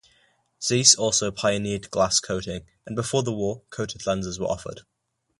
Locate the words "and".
2.87-2.95